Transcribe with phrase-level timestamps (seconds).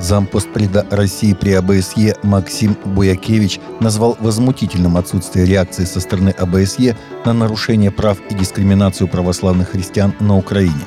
[0.00, 6.96] Зампостпреда России при АБСЕ Максим Буякевич назвал возмутительным отсутствие реакции со стороны АБСЕ
[7.26, 10.84] на нарушение прав и дискриминацию православных христиан на Украине.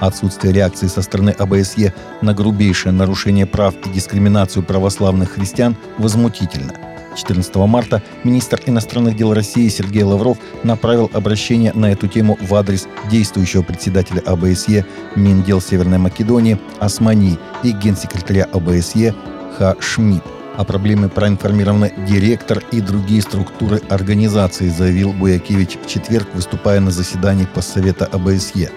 [0.00, 6.74] Отсутствие реакции со стороны АБСЕ на грубейшее нарушение прав и дискриминацию православных христиан возмутительно–
[7.18, 12.86] 14 марта министр иностранных дел России Сергей Лавров направил обращение на эту тему в адрес
[13.10, 14.86] действующего председателя АБСЕ
[15.16, 19.14] Миндел Северной Македонии Османи и генсекретаря АБСЕ
[19.58, 20.24] Ха Шмидт.
[20.56, 27.46] О проблеме проинформированы директор и другие структуры организации, заявил Буякевич в четверг, выступая на заседании
[27.46, 28.68] Поссовета АБСЕ.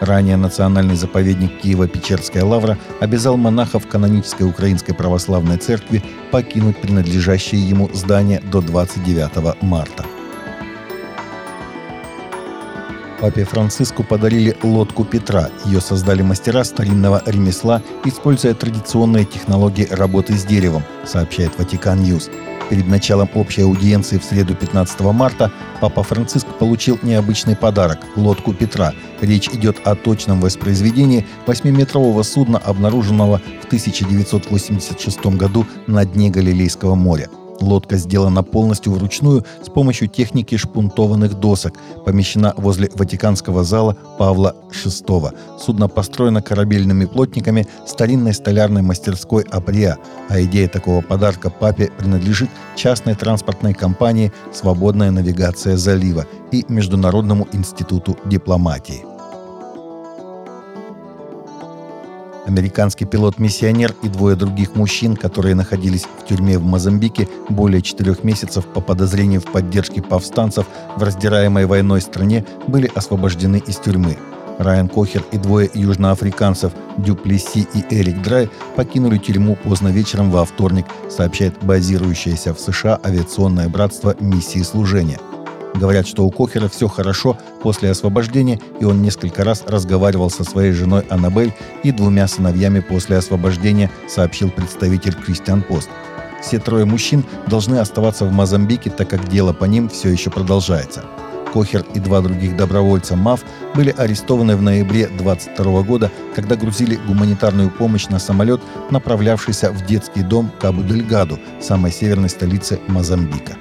[0.00, 8.40] Ранее национальный заповедник Киева-Печерская лавра обязал монахов канонической Украинской Православной Церкви покинуть принадлежащее ему здание
[8.40, 10.04] до 29 марта.
[13.20, 15.48] Папе Франциску подарили лодку Петра.
[15.64, 22.28] Ее создали мастера старинного ремесла, используя традиционные технологии работы с деревом, сообщает Vatican News.
[22.68, 28.92] Перед началом общей аудиенции в среду 15 марта Папа Франциск получил необычный подарок– лодку Петра.
[29.20, 37.28] Речь идет о точном воспроизведении 8-метрового судна, обнаруженного в 1986 году на дне Галилейского моря.
[37.60, 45.34] Лодка сделана полностью вручную с помощью техники шпунтованных досок, помещена возле Ватиканского зала Павла VI.
[45.58, 49.98] Судно построено корабельными плотниками старинной столярной мастерской Априя,
[50.28, 58.16] а идея такого подарка папе принадлежит частной транспортной компании «Свободная навигация залива» и Международному институту
[58.26, 59.15] дипломатии.
[62.46, 68.64] Американский пилот-миссионер и двое других мужчин, которые находились в тюрьме в Мозамбике более четырех месяцев
[68.66, 70.66] по подозрению в поддержке повстанцев
[70.96, 74.16] в раздираемой войной стране, были освобождены из тюрьмы.
[74.58, 80.86] Райан Кохер и двое южноафриканцев Дюплеси и Эрик Драй покинули тюрьму поздно вечером во вторник,
[81.10, 85.18] сообщает базирующееся в США авиационное братство миссии служения–
[85.76, 90.72] Говорят, что у Кохера все хорошо после освобождения, и он несколько раз разговаривал со своей
[90.72, 95.90] женой Аннабель и двумя сыновьями после освобождения, сообщил представитель Кристиан Пост.
[96.42, 101.04] Все трое мужчин должны оставаться в Мозамбике, так как дело по ним все еще продолжается.
[101.52, 103.44] Кохер и два других добровольца МАФ
[103.74, 108.60] были арестованы в ноябре 22 года, когда грузили гуманитарную помощь на самолет,
[108.90, 113.56] направлявшийся в детский дом Кабу-Дельгаду, самой северной столицы Мозамбика.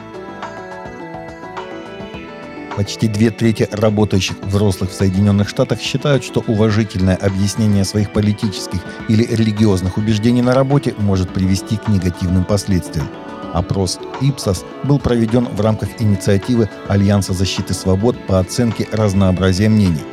[2.75, 9.23] Почти две трети работающих взрослых в Соединенных Штатах считают, что уважительное объяснение своих политических или
[9.23, 13.07] религиозных убеждений на работе может привести к негативным последствиям.
[13.53, 20.03] Опрос Ipsos был проведен в рамках инициативы Альянса защиты свобод по оценке разнообразия мнений.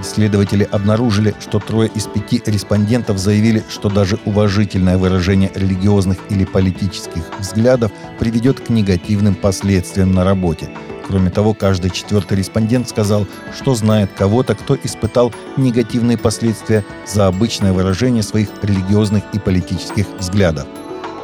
[0.00, 7.22] Исследователи обнаружили, что трое из пяти респондентов заявили, что даже уважительное выражение религиозных или политических
[7.40, 7.90] взглядов
[8.20, 10.70] приведет к негативным последствиям на работе–
[11.06, 13.26] Кроме того, каждый четвертый респондент сказал,
[13.56, 20.66] что знает кого-то, кто испытал негативные последствия за обычное выражение своих религиозных и политических взглядов.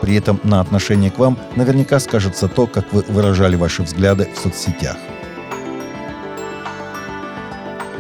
[0.01, 4.39] При этом на отношение к вам наверняка скажется то, как вы выражали ваши взгляды в
[4.39, 4.97] соцсетях.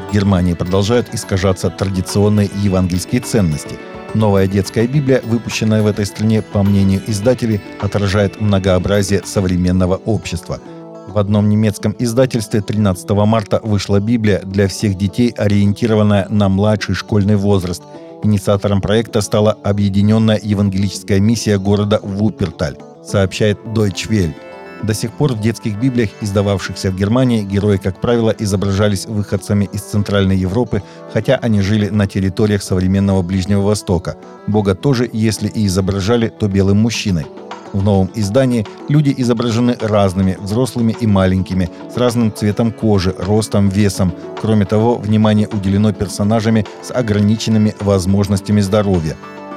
[0.08, 3.78] В Германии продолжают искажаться традиционные евангельские ценности.
[4.14, 10.60] Новая детская Библия, выпущенная в этой стране, по мнению издателей, отражает многообразие современного общества–
[11.08, 17.36] в одном немецком издательстве 13 марта вышла Библия для всех детей, ориентированная на младший школьный
[17.36, 17.82] возраст.
[18.22, 24.34] Инициатором проекта стала Объединенная евангелическая миссия города Вуперталь, сообщает Deutsche Welle.
[24.82, 29.80] До сих пор в детских библиях, издававшихся в Германии, герои, как правило, изображались выходцами из
[29.80, 30.82] Центральной Европы,
[31.12, 34.16] хотя они жили на территориях современного Ближнего Востока.
[34.46, 37.26] Бога тоже, если и изображали, то белым мужчиной–
[37.72, 44.12] в новом издании люди изображены разными, взрослыми и маленькими, с разным цветом кожи, ростом, весом.
[44.40, 49.16] Кроме того, внимание уделено персонажами с ограниченными возможностями здоровья.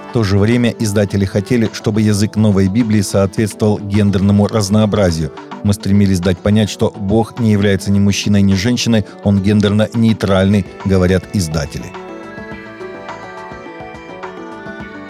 [0.09, 5.31] В то же время издатели хотели, чтобы язык новой Библии соответствовал гендерному разнообразию.
[5.63, 10.65] Мы стремились дать понять, что Бог не является ни мужчиной, ни женщиной, он гендерно нейтральный,
[10.83, 12.00] говорят издатели.